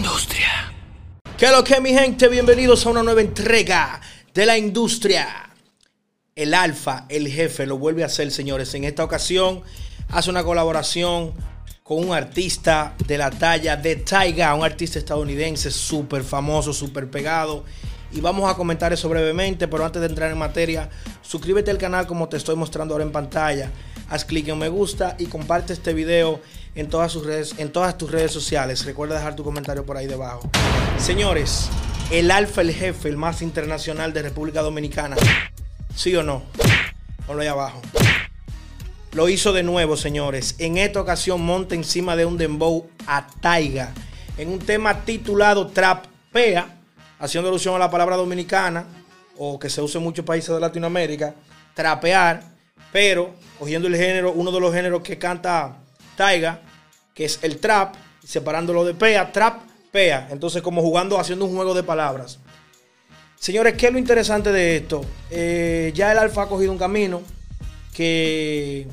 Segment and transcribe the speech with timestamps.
[0.00, 0.72] industria.
[1.36, 2.26] ¿Qué lo que mi gente?
[2.28, 4.00] Bienvenidos a una nueva entrega
[4.32, 5.50] de la industria.
[6.34, 8.72] El alfa, el jefe, lo vuelve a hacer, señores.
[8.72, 9.60] En esta ocasión
[10.08, 11.34] hace una colaboración
[11.82, 17.64] con un artista de la talla de Taiga, un artista estadounidense súper famoso, súper pegado.
[18.10, 20.88] Y vamos a comentar eso brevemente, pero antes de entrar en materia,
[21.20, 23.70] suscríbete al canal como te estoy mostrando ahora en pantalla.
[24.10, 26.40] Haz clic en me gusta y comparte este video
[26.74, 28.84] en todas, sus redes, en todas tus redes sociales.
[28.84, 30.50] Recuerda dejar tu comentario por ahí debajo.
[30.98, 31.70] Señores,
[32.10, 35.16] el alfa, el jefe, el más internacional de República Dominicana.
[35.94, 36.42] ¿Sí o no?
[37.24, 37.80] Ponlo ahí abajo.
[39.12, 40.56] Lo hizo de nuevo, señores.
[40.58, 43.92] En esta ocasión monta encima de un dembow a Taiga.
[44.36, 46.78] En un tema titulado Trapea,
[47.20, 48.86] haciendo alusión a la palabra dominicana,
[49.38, 51.32] o que se usa en muchos países de Latinoamérica,
[51.74, 52.42] trapear,
[52.92, 55.76] pero cogiendo el género, uno de los géneros que canta
[56.16, 56.60] Taiga,
[57.14, 57.94] que es el trap,
[58.24, 60.28] separándolo de pea, trap, pea.
[60.30, 62.38] Entonces, como jugando, haciendo un juego de palabras.
[63.38, 65.00] Señores, ¿qué es lo interesante de esto?
[65.30, 67.22] Eh, ya el Alfa ha cogido un camino
[67.94, 68.86] que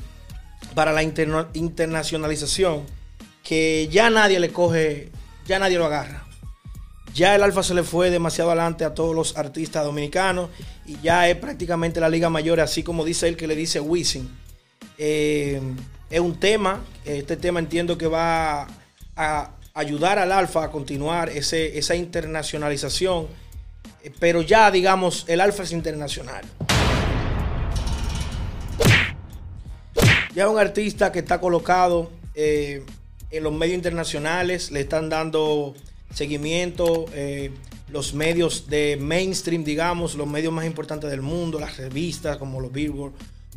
[0.74, 2.84] para la internacionalización,
[3.42, 5.10] que ya nadie le coge,
[5.46, 6.27] ya nadie lo agarra.
[7.18, 10.50] Ya el Alfa se le fue demasiado adelante a todos los artistas dominicanos
[10.86, 14.30] y ya es prácticamente la liga mayor, así como dice él que le dice Wisin.
[14.98, 15.60] Eh,
[16.10, 18.68] es un tema, este tema entiendo que va
[19.16, 23.26] a ayudar al Alfa a continuar esa internacionalización,
[24.20, 26.44] pero ya digamos, el Alfa es internacional.
[30.36, 32.84] Ya un artista que está colocado eh,
[33.32, 35.74] en los medios internacionales, le están dando
[36.12, 37.50] seguimiento, eh,
[37.90, 42.72] los medios de mainstream, digamos, los medios más importantes del mundo, las revistas como los
[42.72, 43.12] Billboard,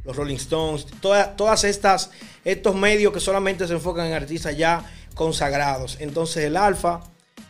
[0.06, 2.12] los Rolling Stones, todas, todas estas,
[2.44, 5.98] estos medios que solamente se enfocan en artistas ya consagrados.
[6.00, 7.02] Entonces el Alfa,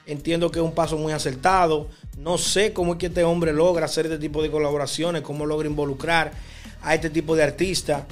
[0.05, 1.89] entiendo que es un paso muy acertado.
[2.17, 5.67] No sé cómo es que este hombre logra hacer este tipo de colaboraciones, cómo logra
[5.67, 6.31] involucrar
[6.81, 8.03] a este tipo de artistas.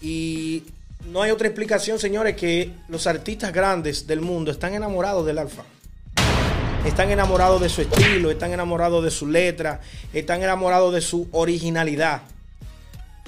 [0.00, 0.64] Y
[1.10, 5.64] no hay otra explicación, señores, que los artistas grandes del mundo están enamorados del Alfa.
[6.86, 9.80] Están enamorados de su estilo, están enamorados de su letra,
[10.12, 12.22] están enamorados de su originalidad.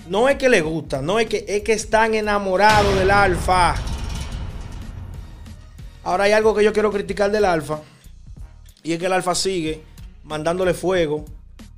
[0.09, 3.75] No es que le gusta, no es que, es que están enamorados del alfa.
[6.05, 7.81] Ahora hay algo que yo quiero criticar del alfa.
[8.85, 9.83] Y es que el alfa sigue
[10.23, 11.25] mandándole fuego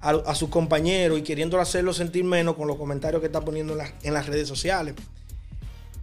[0.00, 3.90] a, sus compañeros y queriendo hacerlo sentir menos con los comentarios que está poniendo en,
[4.02, 4.94] en las redes sociales.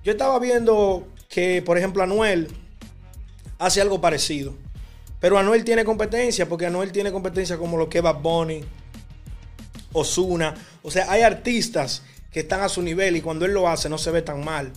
[0.04, 2.48] Yo estaba viendo que, por ejemplo, Anuel
[3.59, 4.56] hace algo parecido.
[5.19, 8.63] Pero Anuel tiene competencia, porque Anuel tiene competencia como lo que es Bad Bunny,
[9.94, 10.53] Osuna.
[10.83, 13.97] O sea, hay artistas que están a su nivel y cuando él lo hace no
[13.97, 14.72] se ve tan mal.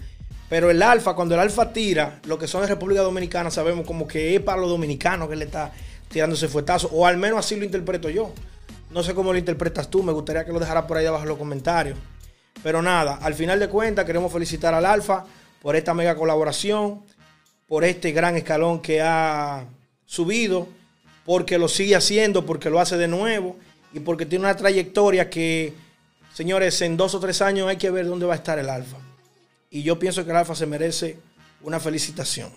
[0.48, 4.08] Pero el Alfa, cuando el Alfa tira, lo que son de República Dominicana, sabemos como
[4.08, 5.70] que es para los dominicanos que le está
[6.08, 6.88] tirando ese fuetazo.
[6.92, 8.32] O al menos así lo interpreto yo.
[8.90, 11.28] No sé cómo lo interpretas tú, me gustaría que lo dejaras por ahí abajo en
[11.28, 11.96] los comentarios.
[12.62, 15.24] Pero nada, al final de cuentas queremos felicitar al Alfa
[15.62, 17.04] por esta mega colaboración,
[17.68, 19.64] por este gran escalón que ha
[20.10, 20.66] subido,
[21.24, 23.56] porque lo sigue haciendo, porque lo hace de nuevo
[23.92, 25.74] y porque tiene una trayectoria que
[26.32, 28.98] Señores, en dos o tres años hay que ver dónde va a estar el Alfa.
[29.68, 31.16] Y yo pienso que el Alfa se merece
[31.62, 32.50] una felicitación.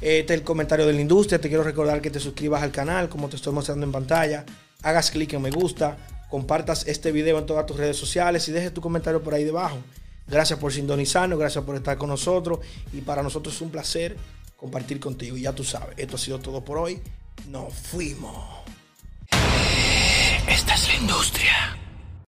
[0.00, 1.40] Este es el comentario de la industria.
[1.40, 4.44] Te quiero recordar que te suscribas al canal, como te estoy mostrando en pantalla.
[4.82, 5.96] Hagas clic en me gusta,
[6.30, 9.78] compartas este video en todas tus redes sociales y dejes tu comentario por ahí debajo.
[10.26, 12.60] Gracias por sintonizarnos, gracias por estar con nosotros.
[12.92, 14.16] Y para nosotros es un placer
[14.56, 15.36] compartir contigo.
[15.36, 17.00] Y ya tú sabes, esto ha sido todo por hoy.
[17.48, 18.44] Nos fuimos.
[20.48, 21.85] Esta es la industria.